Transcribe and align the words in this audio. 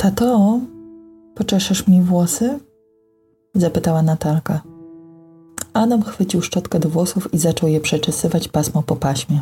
Tato, 0.00 0.60
poczeszesz 1.34 1.88
mi 1.88 2.02
włosy? 2.02 2.58
Zapytała 3.54 4.02
Natalka. 4.02 4.60
Adam 5.72 6.02
chwycił 6.02 6.42
szczotkę 6.42 6.78
do 6.78 6.88
włosów 6.88 7.34
i 7.34 7.38
zaczął 7.38 7.68
je 7.68 7.80
przeczesywać 7.80 8.48
pasmo 8.48 8.82
po 8.82 8.96
paśmie. 8.96 9.40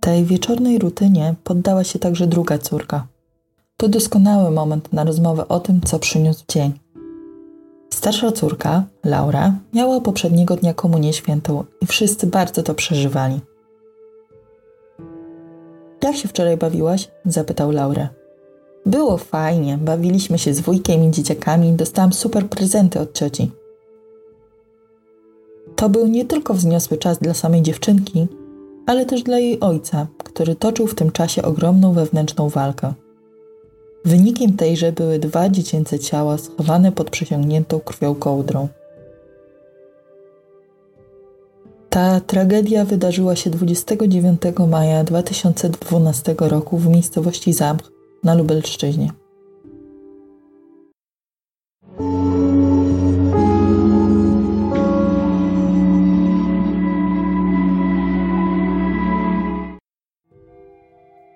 Tej 0.00 0.24
wieczornej 0.24 0.78
rutynie 0.78 1.34
poddała 1.44 1.84
się 1.84 1.98
także 1.98 2.26
druga 2.26 2.58
córka. 2.58 3.06
To 3.76 3.88
doskonały 3.88 4.50
moment 4.50 4.92
na 4.92 5.04
rozmowę 5.04 5.48
o 5.48 5.60
tym, 5.60 5.80
co 5.80 5.98
przyniósł 5.98 6.44
dzień. 6.48 6.72
Starsza 7.92 8.32
córka, 8.32 8.84
Laura, 9.04 9.54
miała 9.72 10.00
poprzedniego 10.00 10.56
dnia 10.56 10.74
komunię 10.74 11.12
świętą 11.12 11.64
i 11.80 11.86
wszyscy 11.86 12.26
bardzo 12.26 12.62
to 12.62 12.74
przeżywali. 12.74 13.40
Jak 16.02 16.16
się 16.16 16.28
wczoraj 16.28 16.56
bawiłaś? 16.56 17.10
zapytał 17.24 17.70
Laurę. 17.70 18.19
Było 18.86 19.16
fajnie, 19.16 19.78
bawiliśmy 19.78 20.38
się 20.38 20.54
z 20.54 20.60
wujkiem 20.60 21.04
i 21.04 21.10
dzieciakami, 21.10 21.72
dostałam 21.72 22.12
super 22.12 22.48
prezenty 22.48 23.00
od 23.00 23.12
cioci. 23.12 23.50
To 25.76 25.88
był 25.88 26.06
nie 26.06 26.24
tylko 26.24 26.54
wzniosły 26.54 26.98
czas 26.98 27.18
dla 27.18 27.34
samej 27.34 27.62
dziewczynki, 27.62 28.28
ale 28.86 29.06
też 29.06 29.22
dla 29.22 29.38
jej 29.38 29.60
ojca, 29.60 30.06
który 30.24 30.54
toczył 30.54 30.86
w 30.86 30.94
tym 30.94 31.12
czasie 31.12 31.42
ogromną 31.42 31.92
wewnętrzną 31.92 32.48
walkę. 32.48 32.94
Wynikiem 34.04 34.56
tejże 34.56 34.92
były 34.92 35.18
dwa 35.18 35.48
dziecięce 35.48 35.98
ciała 35.98 36.38
schowane 36.38 36.92
pod 36.92 37.10
przesiągniętą 37.10 37.80
krwią 37.80 38.14
kołdrą. 38.14 38.68
Ta 41.90 42.20
tragedia 42.20 42.84
wydarzyła 42.84 43.36
się 43.36 43.50
29 43.50 44.42
maja 44.68 45.04
2012 45.04 46.34
roku 46.38 46.78
w 46.78 46.88
miejscowości 46.88 47.52
Zamch 47.52 47.99
na 48.24 48.34
Lubelszczyźnie. 48.34 49.12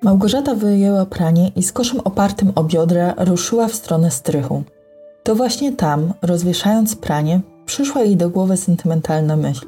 Małgorzata 0.03 0.55
wyjęła 0.55 1.07
pranie 1.07 1.51
i 1.57 1.63
z 1.63 1.73
koszem 1.73 2.01
opartym 2.01 2.53
o 2.55 2.65
biodra 2.65 3.15
ruszyła 3.19 3.69
w 3.69 3.75
stronę 3.75 4.11
strychu. 4.11 4.63
To 5.23 5.35
właśnie 5.35 5.73
tam, 5.73 6.13
rozwieszając 6.23 6.97
pranie, 6.97 7.41
przyszła 7.67 8.03
jej 8.03 8.17
do 8.17 8.31
głowy 8.31 8.57
sentymentalna 8.57 9.37
myśl. 9.37 9.67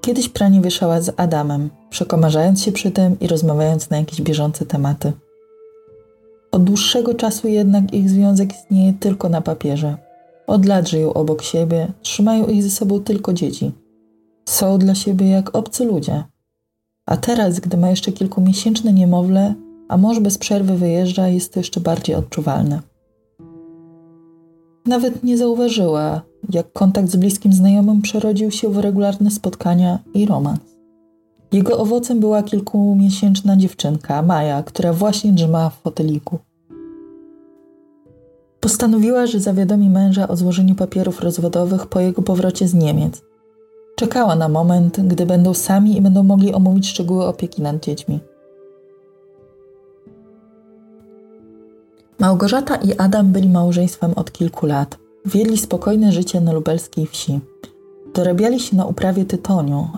Kiedyś 0.00 0.28
pranie 0.28 0.60
wieszała 0.60 1.00
z 1.00 1.12
Adamem, 1.16 1.70
przekomarzając 1.90 2.62
się 2.62 2.72
przy 2.72 2.90
tym 2.90 3.20
i 3.20 3.26
rozmawiając 3.26 3.90
na 3.90 3.96
jakieś 3.96 4.22
bieżące 4.22 4.66
tematy. 4.66 5.12
Od 6.56 6.64
dłuższego 6.64 7.14
czasu 7.14 7.48
jednak 7.48 7.94
ich 7.94 8.10
związek 8.10 8.54
istnieje 8.54 8.92
tylko 8.92 9.28
na 9.28 9.40
papierze. 9.40 9.96
Od 10.46 10.66
lat 10.66 10.88
żyją 10.88 11.12
obok 11.12 11.42
siebie, 11.42 11.92
trzymają 12.02 12.46
ich 12.46 12.62
ze 12.62 12.70
sobą 12.70 13.00
tylko 13.00 13.32
dzieci. 13.32 13.72
Są 14.48 14.78
dla 14.78 14.94
siebie 14.94 15.28
jak 15.28 15.56
obcy 15.56 15.84
ludzie. 15.84 16.24
A 17.06 17.16
teraz, 17.16 17.60
gdy 17.60 17.76
ma 17.76 17.90
jeszcze 17.90 18.12
kilkumiesięczne 18.12 18.92
niemowlę, 18.92 19.54
a 19.88 19.96
mąż 19.96 20.20
bez 20.20 20.38
przerwy 20.38 20.74
wyjeżdża, 20.74 21.28
jest 21.28 21.52
to 21.52 21.60
jeszcze 21.60 21.80
bardziej 21.80 22.16
odczuwalne. 22.16 22.80
Nawet 24.86 25.24
nie 25.24 25.38
zauważyła, 25.38 26.22
jak 26.50 26.72
kontakt 26.72 27.08
z 27.08 27.16
bliskim 27.16 27.52
znajomym 27.52 28.02
przerodził 28.02 28.50
się 28.50 28.68
w 28.68 28.78
regularne 28.78 29.30
spotkania 29.30 29.98
i 30.14 30.26
romans. 30.26 30.60
Jego 31.52 31.78
owocem 31.78 32.20
była 32.20 32.42
kilkumiesięczna 32.42 33.56
dziewczynka, 33.56 34.22
Maja, 34.22 34.62
która 34.62 34.92
właśnie 34.92 35.32
drzemała 35.32 35.70
w 35.70 35.80
foteliku. 35.80 36.38
Postanowiła, 38.66 39.26
że 39.26 39.40
zawiadomi 39.40 39.90
męża 39.90 40.28
o 40.28 40.36
złożeniu 40.36 40.74
papierów 40.74 41.20
rozwodowych 41.20 41.86
po 41.86 42.00
jego 42.00 42.22
powrocie 42.22 42.68
z 42.68 42.74
Niemiec. 42.74 43.22
Czekała 43.96 44.36
na 44.36 44.48
moment, 44.48 45.00
gdy 45.00 45.26
będą 45.26 45.54
sami 45.54 45.96
i 45.96 46.00
będą 46.00 46.22
mogli 46.22 46.54
omówić 46.54 46.88
szczegóły 46.88 47.24
opieki 47.24 47.62
nad 47.62 47.84
dziećmi. 47.84 48.20
Małgorzata 52.18 52.76
i 52.76 52.96
Adam 52.98 53.32
byli 53.32 53.48
małżeństwem 53.48 54.12
od 54.16 54.32
kilku 54.32 54.66
lat. 54.66 54.98
Wiedli 55.26 55.58
spokojne 55.58 56.12
życie 56.12 56.40
na 56.40 56.52
lubelskiej 56.52 57.06
wsi. 57.06 57.40
Dorabiali 58.14 58.60
się 58.60 58.76
na 58.76 58.86
uprawie 58.86 59.24
tytoniu. 59.24 59.88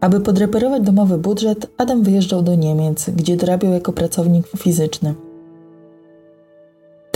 Aby 0.00 0.20
podreperować 0.20 0.82
domowy 0.82 1.18
budżet, 1.18 1.70
Adam 1.76 2.02
wyjeżdżał 2.02 2.42
do 2.42 2.54
Niemiec, 2.54 3.10
gdzie 3.10 3.36
dorabiał 3.36 3.72
jako 3.72 3.92
pracownik 3.92 4.46
fizyczny. 4.56 5.25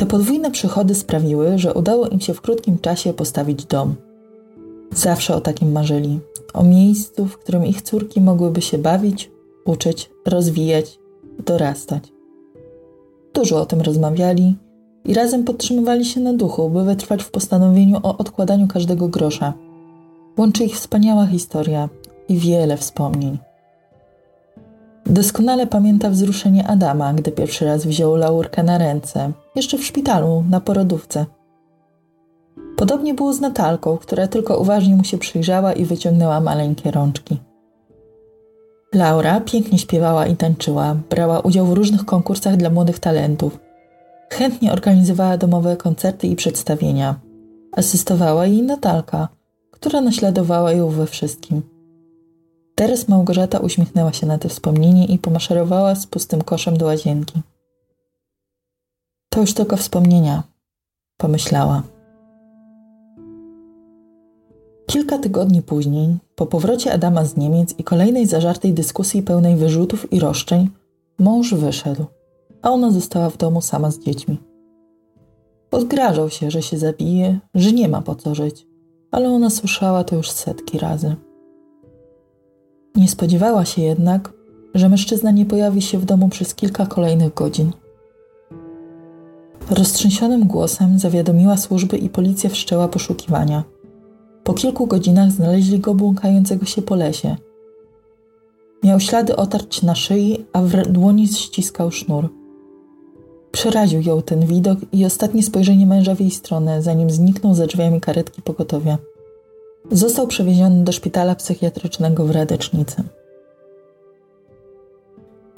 Te 0.01 0.07
podwójne 0.07 0.51
przychody 0.51 0.95
sprawiły, 0.95 1.59
że 1.59 1.75
udało 1.75 2.09
im 2.09 2.21
się 2.21 2.35
w 2.35 2.41
krótkim 2.41 2.79
czasie 2.79 3.13
postawić 3.13 3.65
dom. 3.65 3.95
Zawsze 4.95 5.35
o 5.37 5.41
takim 5.41 5.73
marzyli. 5.73 6.21
O 6.55 6.65
miejscu, 6.65 7.27
w 7.27 7.39
którym 7.39 7.67
ich 7.67 7.83
córki 7.83 8.21
mogłyby 8.21 8.63
się 8.63 8.79
bawić, 8.79 9.31
uczyć, 9.65 10.11
rozwijać, 10.27 10.99
dorastać. 11.47 12.13
Dużo 13.35 13.61
o 13.61 13.67
tym 13.67 13.81
rozmawiali 13.81 14.57
i 15.05 15.15
razem 15.15 15.45
podtrzymywali 15.45 16.05
się 16.05 16.21
na 16.21 16.33
duchu, 16.33 16.71
by 16.71 16.85
wytrwać 16.85 17.23
w 17.23 17.31
postanowieniu 17.31 18.01
o 18.03 18.19
odkładaniu 18.19 18.69
każdego 18.69 19.09
grosza. 19.09 19.55
Łączy 20.39 20.65
ich 20.65 20.77
wspaniała 20.77 21.27
historia 21.27 21.89
i 22.29 22.37
wiele 22.37 22.77
wspomnień. 22.77 23.39
Doskonale 25.07 25.67
pamięta 25.67 26.11
wzruszenie 26.11 26.69
Adama, 26.69 27.15
gdy 27.15 27.33
pierwszy 27.33 27.65
raz 27.65 27.87
wziął 27.87 28.17
laurkę 28.17 28.63
na 28.63 28.79
ręce, 28.79 29.33
jeszcze 29.57 29.79
w 29.79 29.85
szpitalu, 29.85 30.45
na 30.51 30.61
porodówce. 30.61 31.27
Podobnie 32.77 33.15
było 33.15 33.33
z 33.33 33.41
Natalką, 33.41 33.99
która 33.99 34.27
tylko 34.27 34.59
uważnie 34.59 34.97
mu 34.97 35.05
się 35.05 35.19
przyjrzała 35.19 35.73
i 35.73 35.85
wyciągnęła 35.85 36.41
maleńkie 36.41 36.91
rączki. 36.91 37.41
Laura 38.95 39.41
pięknie 39.41 39.79
śpiewała 39.79 40.27
i 40.27 40.37
tańczyła, 40.37 40.97
brała 41.11 41.41
udział 41.41 41.67
w 41.67 41.73
różnych 41.73 42.05
konkursach 42.05 42.57
dla 42.57 42.71
młodych 42.71 42.99
talentów. 42.99 43.59
Chętnie 44.31 44.73
organizowała 44.73 45.37
domowe 45.37 45.77
koncerty 45.77 46.27
i 46.27 46.37
przedstawienia. 46.37 47.15
Asystowała 47.73 48.47
jej 48.47 48.63
Natalka, 48.63 49.29
która 49.71 50.01
naśladowała 50.01 50.73
ją 50.73 50.89
we 50.89 51.07
wszystkim. 51.07 51.63
Teraz 52.81 53.09
Małgorzata 53.09 53.59
uśmiechnęła 53.59 54.13
się 54.13 54.27
na 54.27 54.39
te 54.39 54.49
wspomnienie 54.49 55.07
i 55.07 55.19
pomaszerowała 55.19 55.95
z 55.95 56.07
pustym 56.07 56.43
koszem 56.43 56.77
do 56.77 56.87
łazienki. 56.87 57.41
To 59.29 59.41
już 59.41 59.55
tylko 59.55 59.77
wspomnienia, 59.77 60.43
pomyślała. 61.17 61.83
Kilka 64.87 65.19
tygodni 65.19 65.63
później, 65.63 66.17
po 66.35 66.47
powrocie 66.47 66.93
Adama 66.93 67.25
z 67.25 67.37
Niemiec 67.37 67.75
i 67.79 67.85
kolejnej 67.85 68.27
zażartej 68.27 68.73
dyskusji 68.73 69.23
pełnej 69.23 69.57
wyrzutów 69.57 70.13
i 70.13 70.21
roszczeń, 70.21 70.71
mąż 71.19 71.55
wyszedł, 71.55 72.05
a 72.63 72.71
ona 72.71 72.91
została 72.91 73.31
w 73.31 73.37
domu 73.37 73.61
sama 73.61 73.91
z 73.91 73.99
dziećmi. 73.99 74.39
Podgrażał 75.71 76.31
się, 76.31 76.51
że 76.51 76.63
się 76.63 76.79
zabije, 76.79 77.39
że 77.55 77.73
nie 77.73 77.89
ma 77.89 78.03
po 78.03 78.15
co 78.15 78.35
żyć, 78.35 78.67
ale 79.11 79.29
ona 79.29 79.51
słyszała 79.51 80.05
to 80.05 80.17
już 80.17 80.31
setki 80.31 80.79
razy. 80.79 81.17
Nie 82.97 83.09
spodziewała 83.09 83.65
się 83.65 83.83
jednak, 83.83 84.33
że 84.75 84.89
mężczyzna 84.89 85.31
nie 85.31 85.47
pojawi 85.47 85.83
się 85.83 85.99
w 85.99 86.05
domu 86.05 86.29
przez 86.29 86.55
kilka 86.55 86.87
kolejnych 86.87 87.35
godzin. 87.35 87.73
Roztrzęsionym 89.71 90.47
głosem 90.47 90.99
zawiadomiła 90.99 91.57
służby 91.57 91.99
i 91.99 92.09
policja 92.09 92.51
wszczęła 92.51 92.89
poszukiwania– 92.89 93.65
po 94.45 94.55
kilku 94.55 94.87
godzinach 94.87 95.31
znaleźli 95.31 95.81
go 95.81 95.95
błąkającego 95.95 96.67
się 96.67 96.83
po 96.83 96.95
lesie. 96.95 97.37
Miał 98.83 99.01
ślady 99.01 99.37
otarć 99.37 99.83
na 99.83 99.95
szyi, 99.95 100.45
a 100.53 100.63
w 100.63 100.93
dłoni 100.93 101.29
ściskał 101.29 101.91
sznur. 101.91 102.29
Przeraził 103.53 104.01
ją 104.01 104.23
ten 104.23 104.47
widok 104.47 104.79
i 104.93 105.05
ostatnie 105.05 105.43
spojrzenie 105.43 105.87
męża 105.87 106.15
w 106.15 106.21
jej 106.21 106.31
stronę, 106.31 106.83
zanim 106.83 107.11
zniknął 107.11 107.55
za 107.55 107.67
drzwiami 107.67 108.01
karetki 108.01 108.43
pogotowia. 108.43 108.99
Został 109.91 110.27
przewieziony 110.27 110.85
do 110.85 110.93
szpitala 110.93 111.35
psychiatrycznego 111.35 112.25
w 112.25 112.31
Radecznicy. 112.31 113.03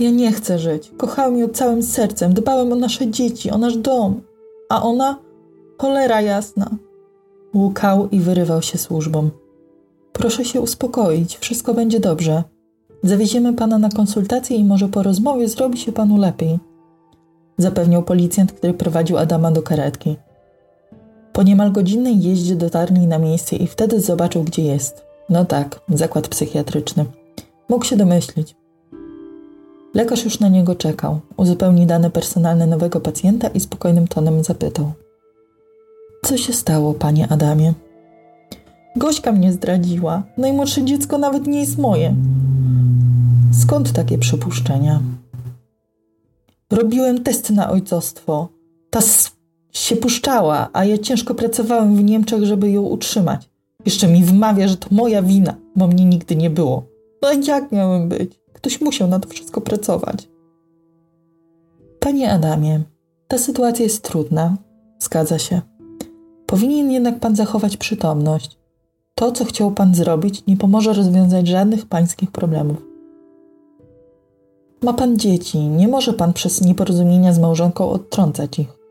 Ja 0.00 0.10
nie 0.10 0.32
chcę 0.32 0.58
żyć. 0.58 0.92
Kochałem 0.96 1.38
ją 1.38 1.48
całym 1.48 1.82
sercem, 1.82 2.34
dbałem 2.34 2.72
o 2.72 2.76
nasze 2.76 3.10
dzieci, 3.10 3.50
o 3.50 3.58
nasz 3.58 3.76
dom. 3.76 4.20
A 4.68 4.82
ona? 4.82 5.18
Cholera 5.78 6.20
jasna. 6.20 6.70
Łukał 7.54 8.08
i 8.08 8.20
wyrywał 8.20 8.62
się 8.62 8.78
służbom. 8.78 9.30
Proszę 10.12 10.44
się 10.44 10.60
uspokoić, 10.60 11.38
wszystko 11.38 11.74
będzie 11.74 12.00
dobrze. 12.00 12.42
Zawieziemy 13.02 13.52
pana 13.52 13.78
na 13.78 13.88
konsultację 13.88 14.56
i 14.56 14.64
może 14.64 14.88
po 14.88 15.02
rozmowie 15.02 15.48
zrobi 15.48 15.78
się 15.78 15.92
panu 15.92 16.16
lepiej. 16.18 16.58
Zapewniał 17.58 18.02
policjant, 18.02 18.52
który 18.52 18.74
prowadził 18.74 19.18
Adama 19.18 19.50
do 19.50 19.62
karetki. 19.62 20.16
Po 21.32 21.42
niemal 21.42 21.72
godzinnej 21.72 22.22
jeździe 22.22 22.56
dotarli 22.56 23.06
na 23.06 23.18
miejsce 23.18 23.56
i 23.56 23.66
wtedy 23.66 24.00
zobaczył, 24.00 24.44
gdzie 24.44 24.62
jest. 24.62 25.04
No 25.28 25.44
tak, 25.44 25.80
zakład 25.88 26.28
psychiatryczny. 26.28 27.04
Mógł 27.68 27.84
się 27.84 27.96
domyślić. 27.96 28.56
Lekarz 29.94 30.24
już 30.24 30.40
na 30.40 30.48
niego 30.48 30.74
czekał, 30.74 31.20
uzupełni 31.36 31.86
dane 31.86 32.10
personalne 32.10 32.66
nowego 32.66 33.00
pacjenta 33.00 33.48
i 33.48 33.60
spokojnym 33.60 34.08
tonem 34.08 34.44
zapytał: 34.44 34.92
Co 36.24 36.36
się 36.36 36.52
stało, 36.52 36.94
panie 36.94 37.28
Adamie? 37.28 37.74
Gośka 38.96 39.32
mnie 39.32 39.52
zdradziła. 39.52 40.22
Najmłodsze 40.38 40.84
dziecko 40.84 41.18
nawet 41.18 41.46
nie 41.46 41.60
jest 41.60 41.78
moje. 41.78 42.14
Skąd 43.62 43.92
takie 43.92 44.18
przypuszczenia? 44.18 45.00
Robiłem 46.70 47.22
testy 47.22 47.52
na 47.52 47.70
ojcostwo. 47.70 48.48
Ta 48.90 49.00
się 49.72 49.96
puszczała, 49.96 50.68
a 50.72 50.84
ja 50.84 50.98
ciężko 50.98 51.34
pracowałem 51.34 51.96
w 51.96 52.04
Niemczech, 52.04 52.44
żeby 52.44 52.70
ją 52.70 52.82
utrzymać. 52.82 53.50
Jeszcze 53.84 54.08
mi 54.08 54.24
wmawia, 54.24 54.68
że 54.68 54.76
to 54.76 54.88
moja 54.90 55.22
wina, 55.22 55.54
bo 55.76 55.86
mnie 55.86 56.04
nigdy 56.04 56.36
nie 56.36 56.50
było. 56.50 56.86
No 57.22 57.32
jak 57.32 57.72
miałem 57.72 58.08
być? 58.08 58.40
Ktoś 58.52 58.80
musiał 58.80 59.08
na 59.08 59.20
to 59.20 59.28
wszystko 59.28 59.60
pracować. 59.60 60.28
Panie 62.00 62.32
Adamie, 62.32 62.80
ta 63.28 63.38
sytuacja 63.38 63.84
jest 63.84 64.02
trudna. 64.02 64.56
Zgadza 64.98 65.38
się. 65.38 65.60
Powinien 66.46 66.90
jednak 66.90 67.20
pan 67.20 67.36
zachować 67.36 67.76
przytomność. 67.76 68.58
To, 69.14 69.32
co 69.32 69.44
chciał 69.44 69.70
pan 69.70 69.94
zrobić, 69.94 70.46
nie 70.46 70.56
pomoże 70.56 70.92
rozwiązać 70.92 71.48
żadnych 71.48 71.86
pańskich 71.86 72.30
problemów. 72.30 72.86
Ma 74.82 74.92
pan 74.92 75.18
dzieci, 75.18 75.58
nie 75.58 75.88
może 75.88 76.12
pan 76.12 76.32
przez 76.32 76.60
nieporozumienia 76.60 77.32
z 77.32 77.38
małżonką 77.38 77.90
odtrącać 77.90 78.58
ich. 78.58 78.81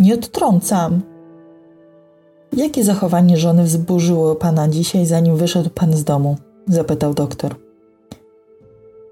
Nie 0.00 0.14
odtrącam. 0.14 1.00
Jakie 2.56 2.84
zachowanie 2.84 3.36
żony 3.36 3.64
wzburzyło 3.64 4.34
pana 4.34 4.68
dzisiaj, 4.68 5.06
zanim 5.06 5.36
wyszedł 5.36 5.70
pan 5.70 5.92
z 5.92 6.04
domu? 6.04 6.36
zapytał 6.66 7.14
doktor. 7.14 7.54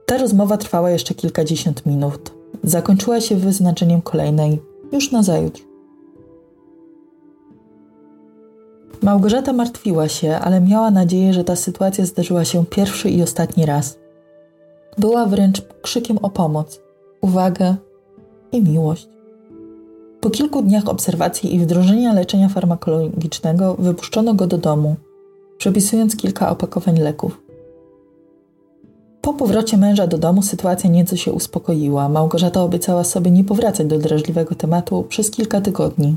Ta 0.06 0.18
rozmowa 0.18 0.56
trwała 0.56 0.90
jeszcze 0.90 1.14
kilkadziesiąt 1.14 1.86
minut. 1.86 2.32
Zakończyła 2.64 3.20
się 3.20 3.36
wyznaczeniem 3.36 4.02
kolejnej, 4.02 4.62
już 4.92 5.12
na 5.12 5.22
zajutrz. 5.22 5.62
Małgorzata 9.02 9.52
martwiła 9.52 10.08
się, 10.08 10.34
ale 10.34 10.60
miała 10.60 10.90
nadzieję, 10.90 11.32
że 11.32 11.44
ta 11.44 11.56
sytuacja 11.56 12.06
zdarzyła 12.06 12.44
się 12.44 12.66
pierwszy 12.66 13.10
i 13.10 13.22
ostatni 13.22 13.66
raz. 13.66 13.98
Była 14.98 15.26
wręcz 15.26 15.62
krzykiem 15.82 16.18
o 16.18 16.30
pomoc, 16.30 16.80
uwagę 17.20 17.76
i 18.52 18.62
miłość. 18.62 19.15
Po 20.26 20.30
kilku 20.30 20.62
dniach 20.62 20.88
obserwacji 20.88 21.54
i 21.54 21.58
wdrożenia 21.60 22.12
leczenia 22.12 22.48
farmakologicznego 22.48 23.74
wypuszczono 23.78 24.34
go 24.34 24.46
do 24.46 24.58
domu, 24.58 24.96
przepisując 25.58 26.16
kilka 26.16 26.50
opakowań 26.50 26.98
leków. 26.98 27.42
Po 29.20 29.34
powrocie 29.34 29.76
męża 29.76 30.06
do 30.06 30.18
domu 30.18 30.42
sytuacja 30.42 30.90
nieco 30.90 31.16
się 31.16 31.32
uspokoiła. 31.32 32.08
Małgorzata 32.08 32.62
obiecała 32.62 33.04
sobie 33.04 33.30
nie 33.30 33.44
powracać 33.44 33.86
do 33.86 33.98
drażliwego 33.98 34.54
tematu 34.54 35.04
przez 35.08 35.30
kilka 35.30 35.60
tygodni, 35.60 36.16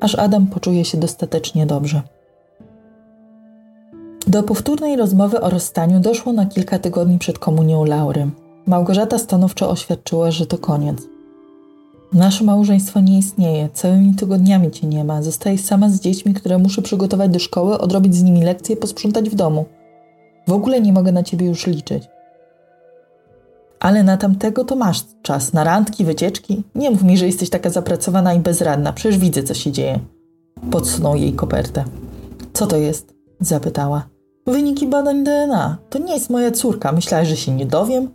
aż 0.00 0.14
Adam 0.14 0.46
poczuje 0.46 0.84
się 0.84 0.98
dostatecznie 0.98 1.66
dobrze. 1.66 2.02
Do 4.26 4.42
powtórnej 4.42 4.96
rozmowy 4.96 5.40
o 5.40 5.50
rozstaniu 5.50 6.00
doszło 6.00 6.32
na 6.32 6.46
kilka 6.46 6.78
tygodni 6.78 7.18
przed 7.18 7.38
komunią 7.38 7.84
Laury. 7.84 8.30
Małgorzata 8.66 9.18
stanowczo 9.18 9.70
oświadczyła, 9.70 10.30
że 10.30 10.46
to 10.46 10.58
koniec. 10.58 11.15
Nasze 12.12 12.44
małżeństwo 12.44 13.00
nie 13.00 13.18
istnieje, 13.18 13.68
całymi 13.72 14.14
tygodniami 14.14 14.70
cię 14.70 14.86
nie 14.86 15.04
ma. 15.04 15.22
Zostajesz 15.22 15.60
sama 15.60 15.90
z 15.90 16.00
dziećmi, 16.00 16.34
które 16.34 16.58
muszę 16.58 16.82
przygotować 16.82 17.30
do 17.30 17.38
szkoły, 17.38 17.78
odrobić 17.78 18.14
z 18.14 18.22
nimi 18.22 18.42
lekcje, 18.42 18.76
posprzątać 18.76 19.30
w 19.30 19.34
domu. 19.34 19.64
W 20.48 20.52
ogóle 20.52 20.80
nie 20.80 20.92
mogę 20.92 21.12
na 21.12 21.22
ciebie 21.22 21.46
już 21.46 21.66
liczyć. 21.66 22.08
Ale 23.80 24.02
na 24.02 24.16
tamtego 24.16 24.64
to 24.64 24.76
masz 24.76 25.04
czas, 25.22 25.52
na 25.52 25.64
randki, 25.64 26.04
wycieczki. 26.04 26.62
Nie 26.74 26.90
mów 26.90 27.02
mi, 27.02 27.18
że 27.18 27.26
jesteś 27.26 27.50
taka 27.50 27.70
zapracowana 27.70 28.34
i 28.34 28.40
bezradna, 28.40 28.92
przecież 28.92 29.18
widzę, 29.18 29.42
co 29.42 29.54
się 29.54 29.72
dzieje. 29.72 30.00
Podsunął 30.70 31.16
jej 31.16 31.32
kopertę. 31.32 31.84
Co 32.52 32.66
to 32.66 32.76
jest? 32.76 33.14
Zapytała. 33.40 34.08
Wyniki 34.46 34.86
badań 34.86 35.24
DNA. 35.24 35.78
To 35.90 35.98
nie 35.98 36.14
jest 36.14 36.30
moja 36.30 36.50
córka. 36.50 36.92
Myślałeś, 36.92 37.28
że 37.28 37.36
się 37.36 37.52
nie 37.52 37.66
dowiem? 37.66 38.08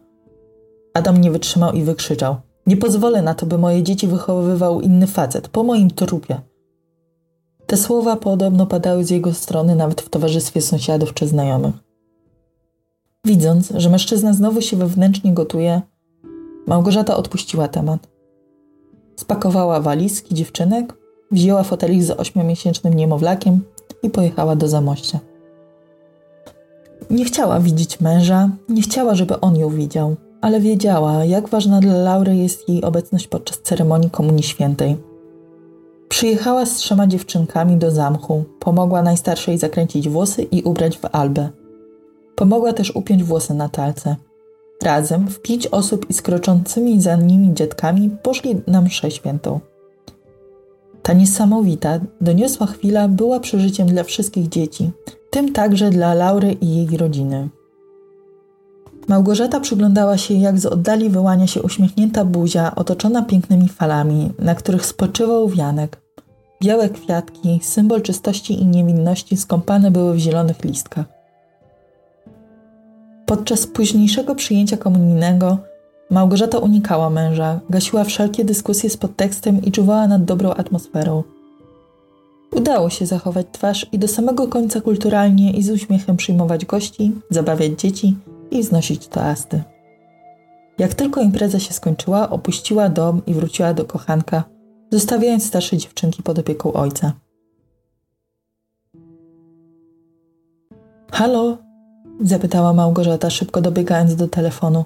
Adam 0.93 1.21
nie 1.21 1.31
wytrzymał 1.31 1.71
i 1.71 1.83
wykrzyczał. 1.83 2.35
Nie 2.67 2.77
pozwolę 2.77 3.21
na 3.21 3.33
to, 3.33 3.45
by 3.45 3.57
moje 3.57 3.83
dzieci 3.83 4.07
wychowywał 4.07 4.81
inny 4.81 5.07
facet, 5.07 5.47
po 5.47 5.63
moim 5.63 5.91
trupie. 5.91 6.41
Te 7.65 7.77
słowa 7.77 8.15
podobno 8.15 8.65
padały 8.65 9.05
z 9.05 9.09
jego 9.09 9.33
strony 9.33 9.75
nawet 9.75 10.01
w 10.01 10.09
towarzystwie 10.09 10.61
sąsiadów 10.61 11.13
czy 11.13 11.27
znajomych. 11.27 11.75
Widząc, 13.25 13.73
że 13.75 13.89
mężczyzna 13.89 14.33
znowu 14.33 14.61
się 14.61 14.77
wewnętrznie 14.77 15.33
gotuje, 15.33 15.81
Małgorzata 16.67 17.17
odpuściła 17.17 17.67
temat. 17.67 18.07
Spakowała 19.15 19.79
walizki 19.79 20.35
dziewczynek, 20.35 20.93
wzięła 21.31 21.63
fotelik 21.63 22.03
z 22.03 22.11
ośmiomiesięcznym 22.11 22.93
niemowlakiem 22.93 23.61
i 24.03 24.09
pojechała 24.09 24.55
do 24.55 24.67
Zamościa. 24.67 25.19
Nie 27.09 27.25
chciała 27.25 27.59
widzieć 27.59 27.99
męża, 27.99 28.49
nie 28.69 28.81
chciała, 28.81 29.15
żeby 29.15 29.39
on 29.39 29.55
ją 29.55 29.69
widział, 29.69 30.15
ale 30.41 30.59
wiedziała, 30.59 31.25
jak 31.25 31.49
ważna 31.49 31.79
dla 31.79 31.93
Laury 31.93 32.35
jest 32.35 32.69
jej 32.69 32.83
obecność 32.83 33.27
podczas 33.27 33.61
ceremonii 33.61 34.09
Komunii 34.09 34.43
Świętej. 34.43 34.97
Przyjechała 36.09 36.65
z 36.65 36.75
trzema 36.75 37.07
dziewczynkami 37.07 37.77
do 37.77 37.91
zamku, 37.91 38.43
pomogła 38.59 39.01
najstarszej 39.01 39.57
zakręcić 39.57 40.09
włosy 40.09 40.43
i 40.43 40.63
ubrać 40.63 40.97
w 40.97 41.05
albę. 41.11 41.49
Pomogła 42.35 42.73
też 42.73 42.95
upiąć 42.95 43.23
włosy 43.23 43.53
na 43.53 43.69
talce. 43.69 44.15
Razem, 44.83 45.27
w 45.27 45.41
pięć 45.41 45.67
osób 45.67 46.09
i 46.09 46.13
z 46.13 46.21
kroczącymi 46.21 47.01
za 47.01 47.15
nimi 47.15 47.53
dziadkami, 47.53 48.09
poszli 48.23 48.55
na 48.67 48.81
mszę 48.81 49.11
świętą. 49.11 49.59
Ta 51.01 51.13
niesamowita, 51.13 51.99
doniosła 52.21 52.67
chwila 52.67 53.07
była 53.07 53.39
przeżyciem 53.39 53.87
dla 53.87 54.03
wszystkich 54.03 54.49
dzieci, 54.49 54.91
tym 55.29 55.53
także 55.53 55.89
dla 55.89 56.13
Laury 56.13 56.51
i 56.51 56.75
jej 56.75 56.97
rodziny. 56.97 57.49
Małgorzata 59.07 59.59
przyglądała 59.59 60.17
się, 60.17 60.33
jak 60.33 60.59
z 60.59 60.65
oddali 60.65 61.09
wyłania 61.09 61.47
się 61.47 61.61
uśmiechnięta 61.61 62.25
buzia, 62.25 62.75
otoczona 62.75 63.21
pięknymi 63.21 63.69
falami, 63.69 64.29
na 64.39 64.55
których 64.55 64.85
spoczywał 64.85 65.49
wianek. 65.49 66.01
Białe 66.63 66.89
kwiatki, 66.89 67.59
symbol 67.63 68.01
czystości 68.01 68.61
i 68.61 68.65
niewinności, 68.65 69.37
skąpane 69.37 69.91
były 69.91 70.13
w 70.13 70.17
zielonych 70.17 70.63
listkach. 70.63 71.05
Podczas 73.25 73.67
późniejszego 73.67 74.35
przyjęcia 74.35 74.77
komunijnego 74.77 75.57
Małgorzata 76.11 76.57
unikała 76.57 77.09
męża, 77.09 77.59
gasiła 77.69 78.03
wszelkie 78.03 78.45
dyskusje 78.45 78.89
z 78.89 78.97
podtekstem 78.97 79.61
i 79.61 79.71
czuwała 79.71 80.07
nad 80.07 80.25
dobrą 80.25 80.53
atmosferą. 80.53 81.23
Udało 82.55 82.89
się 82.89 83.05
zachować 83.05 83.45
twarz 83.51 83.87
i 83.91 83.99
do 83.99 84.07
samego 84.07 84.47
końca 84.47 84.81
kulturalnie 84.81 85.51
i 85.51 85.63
z 85.63 85.69
uśmiechem 85.69 86.17
przyjmować 86.17 86.65
gości, 86.65 87.11
zabawiać 87.29 87.71
dzieci 87.79 88.15
i 88.51 88.63
znosić 88.63 89.07
toasty. 89.07 89.63
Jak 90.77 90.93
tylko 90.93 91.21
impreza 91.21 91.59
się 91.59 91.73
skończyła, 91.73 92.29
opuściła 92.29 92.89
dom 92.89 93.21
i 93.27 93.33
wróciła 93.33 93.73
do 93.73 93.85
kochanka, 93.85 94.43
zostawiając 94.91 95.45
starsze 95.45 95.77
dziewczynki 95.77 96.23
pod 96.23 96.39
opieką 96.39 96.73
ojca. 96.73 97.13
Halo? 101.11 101.57
zapytała 102.21 102.73
Małgorzata, 102.73 103.29
szybko 103.29 103.61
dobiegając 103.61 104.15
do 104.15 104.27
telefonu. 104.27 104.85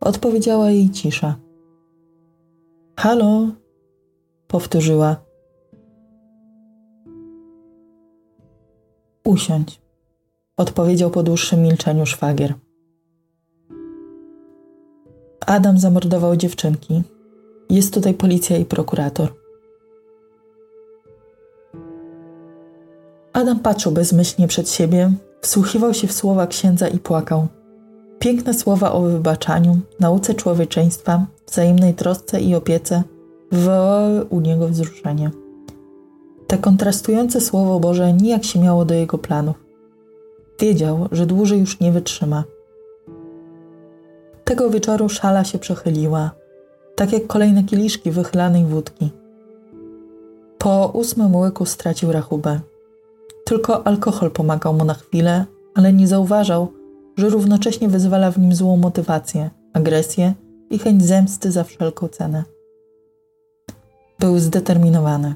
Odpowiedziała 0.00 0.70
jej 0.70 0.90
cisza. 0.90 1.36
Halo? 2.96 3.48
powtórzyła. 4.46 5.16
Usiądź, 9.24 9.80
odpowiedział 10.56 11.10
po 11.10 11.22
dłuższym 11.22 11.62
milczeniu 11.62 12.06
szwagier. 12.06 12.54
Adam 15.46 15.78
zamordował 15.78 16.36
dziewczynki. 16.36 17.02
Jest 17.70 17.94
tutaj 17.94 18.14
policja 18.14 18.56
i 18.56 18.64
prokurator. 18.64 19.28
Adam 23.32 23.58
patrzył 23.58 23.92
bezmyślnie 23.92 24.48
przed 24.48 24.70
siebie, 24.70 25.12
wsłuchiwał 25.40 25.94
się 25.94 26.06
w 26.06 26.12
słowa 26.12 26.46
księdza 26.46 26.88
i 26.88 26.98
płakał. 26.98 27.46
Piękne 28.18 28.54
słowa 28.54 28.92
o 28.92 29.02
wybaczaniu, 29.02 29.78
nauce 30.00 30.34
człowieczeństwa, 30.34 31.26
wzajemnej 31.46 31.94
trosce 31.94 32.40
i 32.40 32.54
opiece 32.54 33.02
wywołały 33.52 34.24
u 34.24 34.40
niego 34.40 34.68
wzruszenie. 34.68 35.30
Te 36.46 36.58
kontrastujące 36.58 37.40
słowo 37.40 37.80
Boże 37.80 38.12
nijak 38.12 38.44
się 38.44 38.60
miało 38.60 38.84
do 38.84 38.94
jego 38.94 39.18
planów. 39.18 39.56
Wiedział, 40.60 41.08
że 41.12 41.26
dłużej 41.26 41.60
już 41.60 41.80
nie 41.80 41.92
wytrzyma. 41.92 42.44
Tego 44.46 44.70
wieczoru 44.70 45.08
szala 45.08 45.44
się 45.44 45.58
przechyliła, 45.58 46.30
tak 46.96 47.12
jak 47.12 47.26
kolejne 47.26 47.64
kieliszki 47.64 48.10
wychylanej 48.10 48.64
wódki. 48.64 49.10
Po 50.58 50.88
ósmym 50.88 51.36
łyku 51.36 51.66
stracił 51.66 52.12
rachubę. 52.12 52.60
Tylko 53.44 53.86
alkohol 53.86 54.30
pomagał 54.30 54.74
mu 54.74 54.84
na 54.84 54.94
chwilę, 54.94 55.44
ale 55.74 55.92
nie 55.92 56.08
zauważał, 56.08 56.72
że 57.16 57.28
równocześnie 57.28 57.88
wyzwala 57.88 58.30
w 58.30 58.38
nim 58.38 58.54
złą 58.54 58.76
motywację, 58.76 59.50
agresję 59.72 60.34
i 60.70 60.78
chęć 60.78 61.04
zemsty 61.04 61.52
za 61.52 61.64
wszelką 61.64 62.08
cenę. 62.08 62.44
Był 64.18 64.38
zdeterminowany. 64.38 65.34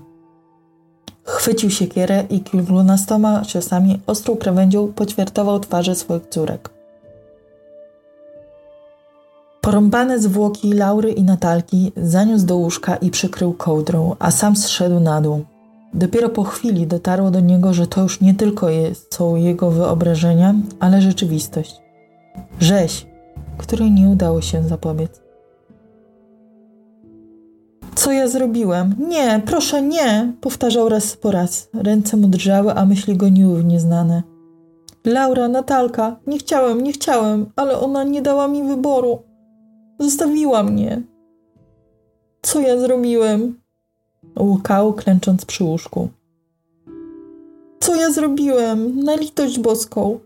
Chwycił 1.25 1.71
siekierę 1.71 2.25
i 2.31 2.41
kilkunastoma 2.41 3.45
ciosami 3.45 4.01
ostrą 4.07 4.37
krawędzią 4.37 4.93
poćwiartował 4.93 5.61
twarze 5.61 5.95
swoich 5.95 6.27
córek. 6.27 6.80
Porąbane 9.61 10.19
zwłoki 10.19 10.73
Laury 10.73 11.13
i 11.13 11.23
Natalki 11.23 11.93
zaniósł 11.97 12.47
do 12.47 12.57
łóżka 12.57 12.97
i 12.97 13.11
przykrył 13.11 13.53
kołdrą, 13.53 14.17
a 14.19 14.31
sam 14.31 14.57
zszedł 14.57 15.01
na 15.01 15.21
dół. 15.21 15.45
Dopiero 15.95 16.29
po 16.29 16.45
chwili 16.45 16.87
dotarło 16.87 17.31
do 17.31 17.41
niego, 17.41 17.75
że 17.75 17.87
to 17.87 18.03
już 18.03 18.21
nie 18.21 18.35
tylko 18.35 18.69
jest, 18.69 19.15
są 19.15 19.37
jego 19.37 19.71
wyobrażenia, 19.71 20.55
ale 20.81 21.03
rzeczywistość. 21.03 21.81
Rzeź, 22.61 23.07
której 23.59 23.91
nie 23.91 24.09
udało 24.09 24.41
się 24.41 24.63
zapobiec. 24.63 25.21
Co 27.95 28.13
ja 28.13 28.29
zrobiłem? 28.29 28.95
Nie, 28.99 29.43
proszę, 29.47 29.83
nie! 29.83 30.33
Powtarzał 30.41 30.89
raz 30.89 31.17
po 31.17 31.31
raz. 31.31 31.69
Ręce 31.75 32.17
mu 32.17 32.29
drżały, 32.29 32.75
a 32.75 32.85
myśli 32.87 33.17
goniły 33.17 33.63
w 33.63 33.65
nieznane. 33.65 34.23
Laura, 35.05 35.49
Natalka, 35.49 36.17
nie 36.27 36.39
chciałem, 36.39 36.83
nie 36.83 36.93
chciałem, 36.93 37.47
ale 37.57 37.81
ona 37.81 38.05
nie 38.05 38.23
dała 38.23 38.49
mi 38.49 38.63
wyboru. 38.63 39.30
Zostawiła 40.01 40.63
mnie. 40.63 41.03
Co 42.43 42.61
ja 42.61 42.81
zrobiłem? 42.81 43.61
Łukał, 44.39 44.93
klęcząc 44.93 45.45
przy 45.45 45.65
łóżku. 45.65 46.09
Co 47.81 47.95
ja 47.95 48.11
zrobiłem? 48.11 49.05
Na 49.05 49.17
litość 49.17 49.59
boską. 49.59 50.21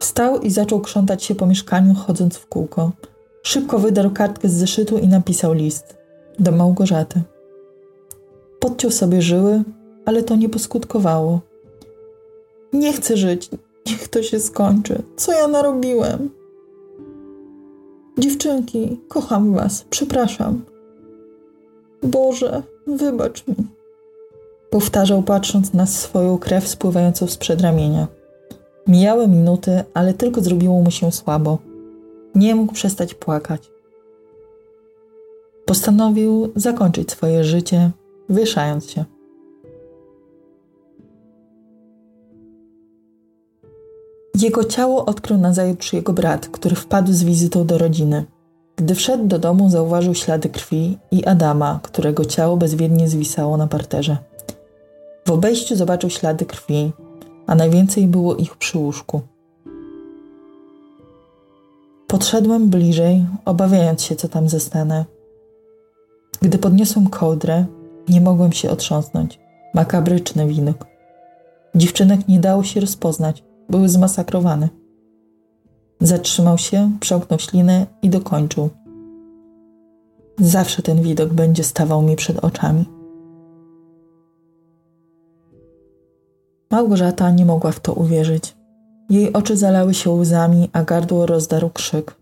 Wstał 0.00 0.40
i 0.40 0.50
zaczął 0.50 0.80
krzątać 0.80 1.24
się 1.24 1.34
po 1.34 1.46
mieszkaniu, 1.46 1.94
chodząc 1.94 2.36
w 2.36 2.46
kółko. 2.46 2.92
Szybko 3.42 3.78
wydarł 3.78 4.10
kartkę 4.10 4.48
z 4.48 4.52
zeszytu 4.52 4.98
i 4.98 5.08
napisał 5.08 5.52
list 5.52 5.96
do 6.38 6.52
Małgorzaty. 6.52 7.22
Podciął 8.60 8.90
sobie 8.90 9.22
żyły, 9.22 9.62
ale 10.04 10.22
to 10.22 10.36
nie 10.36 10.48
poskutkowało. 10.48 11.40
Nie 12.72 12.92
chcę 12.92 13.16
żyć, 13.16 13.50
niech 13.86 14.08
to 14.08 14.22
się 14.22 14.40
skończy. 14.40 15.02
Co 15.16 15.32
ja 15.32 15.48
narobiłem? 15.48 16.30
Dziewczynki, 18.18 19.00
kocham 19.08 19.54
was, 19.54 19.84
przepraszam. 19.90 20.64
Boże, 22.02 22.62
wybacz 22.86 23.46
mi. 23.46 23.54
Powtarzał, 24.70 25.22
patrząc 25.22 25.72
na 25.72 25.86
swoją 25.86 26.38
krew 26.38 26.68
spływającą 26.68 27.26
z 27.26 27.36
przedramienia. 27.36 28.06
Mijały 28.86 29.28
minuty, 29.28 29.84
ale 29.94 30.14
tylko 30.14 30.40
zrobiło 30.40 30.82
mu 30.82 30.90
się 30.90 31.12
słabo. 31.12 31.58
Nie 32.34 32.54
mógł 32.54 32.72
przestać 32.72 33.14
płakać. 33.14 33.70
Postanowił 35.64 36.52
zakończyć 36.56 37.10
swoje 37.10 37.44
życie, 37.44 37.90
wieszając 38.28 38.90
się. 38.90 39.04
Jego 44.40 44.64
ciało 44.64 45.04
odkrył 45.04 45.38
nazajutrz 45.38 45.92
jego 45.92 46.12
brat, 46.12 46.48
który 46.48 46.76
wpadł 46.76 47.12
z 47.12 47.24
wizytą 47.24 47.66
do 47.66 47.78
rodziny. 47.78 48.24
Gdy 48.76 48.94
wszedł 48.94 49.26
do 49.26 49.38
domu, 49.38 49.70
zauważył 49.70 50.14
ślady 50.14 50.48
krwi 50.48 50.98
i 51.10 51.24
Adama, 51.24 51.80
którego 51.82 52.24
ciało 52.24 52.56
bezwiednie 52.56 53.08
zwisało 53.08 53.56
na 53.56 53.66
parterze. 53.66 54.16
W 55.26 55.30
obejściu 55.30 55.76
zobaczył 55.76 56.10
ślady 56.10 56.44
krwi, 56.44 56.92
a 57.46 57.54
najwięcej 57.54 58.06
było 58.06 58.36
ich 58.36 58.56
przy 58.56 58.78
łóżku. 58.78 59.20
Podszedłem 62.06 62.68
bliżej, 62.68 63.24
obawiając 63.44 64.02
się, 64.02 64.16
co 64.16 64.28
tam 64.28 64.48
zostanę. 64.48 65.04
Gdy 66.42 66.58
podniosłem 66.58 67.06
kołdrę, 67.06 67.64
nie 68.08 68.20
mogłem 68.20 68.52
się 68.52 68.70
otrząsnąć. 68.70 69.38
Makabryczny 69.74 70.46
widok. 70.46 70.86
Dziewczynek 71.74 72.28
nie 72.28 72.40
dało 72.40 72.64
się 72.64 72.80
rozpoznać, 72.80 73.42
były 73.70 73.88
zmasakrowane. 73.88 74.68
Zatrzymał 76.00 76.58
się, 76.58 76.90
przełknął 77.00 77.38
ślinę 77.38 77.86
i 78.02 78.10
dokończył. 78.10 78.70
Zawsze 80.38 80.82
ten 80.82 81.02
widok 81.02 81.32
będzie 81.32 81.64
stawał 81.64 82.02
mi 82.02 82.16
przed 82.16 82.38
oczami. 82.38 82.84
Małgorzata 86.70 87.30
nie 87.30 87.46
mogła 87.46 87.72
w 87.72 87.80
to 87.80 87.92
uwierzyć. 87.92 88.56
Jej 89.10 89.32
oczy 89.32 89.56
zalały 89.56 89.94
się 89.94 90.10
łzami, 90.10 90.70
a 90.72 90.82
gardło 90.82 91.26
rozdarł 91.26 91.70
krzyk. 91.70 92.16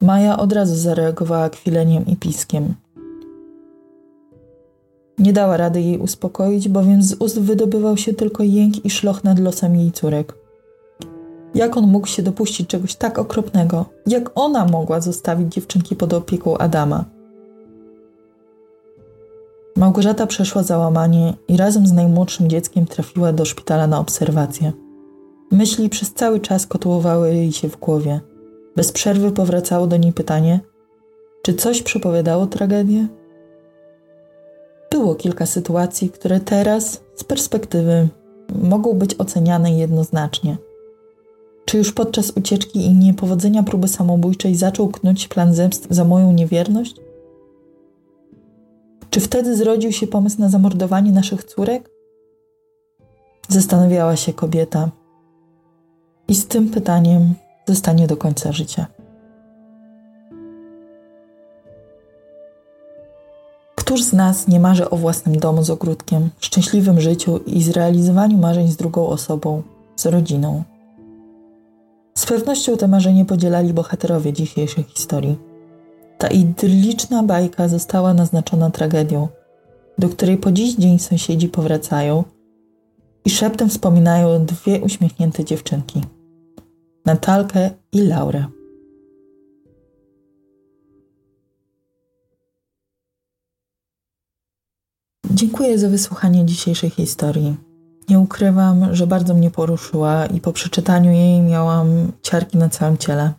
Maja 0.00 0.38
od 0.38 0.52
razu 0.52 0.76
zareagowała 0.76 1.50
kwileniem 1.50 2.06
i 2.06 2.16
piskiem. 2.16 2.74
Nie 5.18 5.32
dała 5.32 5.56
rady 5.56 5.80
jej 5.80 5.98
uspokoić, 5.98 6.68
bowiem 6.68 7.02
z 7.02 7.14
ust 7.14 7.40
wydobywał 7.40 7.96
się 7.96 8.14
tylko 8.14 8.42
jęk 8.42 8.84
i 8.84 8.90
szloch 8.90 9.24
nad 9.24 9.38
losem 9.38 9.76
jej 9.76 9.92
córek. 9.92 10.34
Jak 11.54 11.76
on 11.76 11.86
mógł 11.86 12.06
się 12.06 12.22
dopuścić 12.22 12.68
czegoś 12.68 12.94
tak 12.94 13.18
okropnego? 13.18 13.84
Jak 14.06 14.30
ona 14.34 14.64
mogła 14.64 15.00
zostawić 15.00 15.54
dziewczynki 15.54 15.96
pod 15.96 16.12
opieką 16.12 16.58
Adama? 16.58 17.04
Małgorzata 19.76 20.26
przeszła 20.26 20.62
załamanie 20.62 21.34
i 21.48 21.56
razem 21.56 21.86
z 21.86 21.92
najmłodszym 21.92 22.48
dzieckiem 22.50 22.86
trafiła 22.86 23.32
do 23.32 23.44
szpitala 23.44 23.86
na 23.86 23.98
obserwację. 23.98 24.72
Myśli 25.50 25.88
przez 25.88 26.12
cały 26.12 26.40
czas 26.40 26.66
kotłowały 26.66 27.34
jej 27.34 27.52
się 27.52 27.68
w 27.68 27.76
głowie. 27.76 28.20
Bez 28.76 28.92
przerwy 28.92 29.32
powracało 29.32 29.86
do 29.86 29.96
niej 29.96 30.12
pytanie: 30.12 30.60
czy 31.42 31.54
coś 31.54 31.82
przepowiadało 31.82 32.46
tragedię? 32.46 33.06
Było 34.90 35.14
kilka 35.14 35.46
sytuacji, 35.46 36.10
które 36.10 36.40
teraz, 36.40 37.00
z 37.14 37.24
perspektywy, 37.24 38.08
mogą 38.62 38.92
być 38.92 39.14
oceniane 39.14 39.72
jednoznacznie. 39.72 40.56
Czy 41.64 41.78
już 41.78 41.92
podczas 41.92 42.30
ucieczki 42.30 42.86
i 42.86 42.94
niepowodzenia 42.94 43.62
próby 43.62 43.88
samobójczej 43.88 44.54
zaczął 44.54 44.88
knuć 44.88 45.28
plan 45.28 45.54
zemst 45.54 45.86
za 45.90 46.04
moją 46.04 46.32
niewierność? 46.32 46.96
Czy 49.10 49.20
wtedy 49.20 49.56
zrodził 49.56 49.92
się 49.92 50.06
pomysł 50.06 50.40
na 50.40 50.48
zamordowanie 50.48 51.12
naszych 51.12 51.44
córek? 51.44 51.90
Zastanawiała 53.48 54.16
się 54.16 54.32
kobieta. 54.32 54.90
I 56.28 56.34
z 56.34 56.46
tym 56.46 56.68
pytaniem 56.68 57.34
zostanie 57.66 58.06
do 58.06 58.16
końca 58.16 58.52
życia. 58.52 58.86
Któż 63.96 64.06
z 64.06 64.12
nas 64.12 64.48
nie 64.48 64.60
marzy 64.60 64.90
o 64.90 64.96
własnym 64.96 65.38
domu 65.38 65.64
z 65.64 65.70
ogródkiem, 65.70 66.30
szczęśliwym 66.40 67.00
życiu 67.00 67.40
i 67.46 67.62
zrealizowaniu 67.62 68.38
marzeń 68.38 68.68
z 68.68 68.76
drugą 68.76 69.06
osobą, 69.06 69.62
z 69.96 70.06
rodziną? 70.06 70.62
Z 72.14 72.26
pewnością 72.26 72.76
te 72.76 72.88
marzenie 72.88 73.24
podzielali 73.24 73.72
bohaterowie 73.72 74.32
dzisiejszej 74.32 74.84
historii. 74.84 75.38
Ta 76.18 76.28
idylliczna 76.28 77.22
bajka 77.22 77.68
została 77.68 78.14
naznaczona 78.14 78.70
tragedią, 78.70 79.28
do 79.98 80.08
której 80.08 80.36
po 80.36 80.52
dziś 80.52 80.74
dzień 80.74 80.98
sąsiedzi 80.98 81.48
powracają 81.48 82.24
i 83.24 83.30
szeptem 83.30 83.68
wspominają 83.68 84.44
dwie 84.44 84.80
uśmiechnięte 84.80 85.44
dziewczynki 85.44 86.02
Natalkę 87.04 87.70
i 87.92 88.00
Laurę. 88.00 88.55
Dziękuję 95.36 95.78
za 95.78 95.88
wysłuchanie 95.88 96.46
dzisiejszej 96.46 96.90
historii. 96.90 97.56
Nie 98.08 98.18
ukrywam, 98.18 98.94
że 98.94 99.06
bardzo 99.06 99.34
mnie 99.34 99.50
poruszyła 99.50 100.26
i 100.26 100.40
po 100.40 100.52
przeczytaniu 100.52 101.12
jej 101.12 101.40
miałam 101.42 102.12
ciarki 102.22 102.58
na 102.58 102.68
całym 102.68 102.98
ciele. 102.98 103.32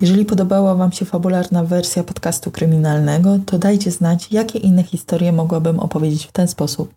Jeżeli 0.00 0.24
podobała 0.24 0.74
Wam 0.74 0.92
się 0.92 1.04
fabularna 1.04 1.64
wersja 1.64 2.04
podcastu 2.04 2.50
kryminalnego, 2.50 3.38
to 3.46 3.58
dajcie 3.58 3.90
znać, 3.90 4.32
jakie 4.32 4.58
inne 4.58 4.82
historie 4.82 5.32
mogłabym 5.32 5.80
opowiedzieć 5.80 6.26
w 6.26 6.32
ten 6.32 6.48
sposób. 6.48 6.94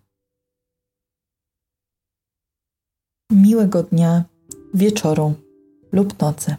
Miłego 3.31 3.83
dnia, 3.83 4.23
wieczoru 4.73 5.33
lub 5.91 6.21
nocy. 6.21 6.55